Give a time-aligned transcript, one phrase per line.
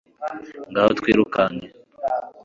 [0.69, 1.67] ngaho twirukanke